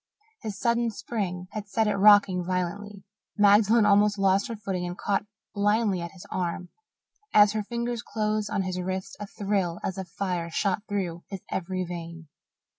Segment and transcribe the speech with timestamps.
[0.41, 3.03] His sudden spring had set it rocking violently.
[3.37, 6.69] Magdalen almost lost her footing and caught blindly at his arm.
[7.35, 11.41] As her fingers closed on his wrist a thrill as of fire shot through his
[11.51, 12.29] every vein.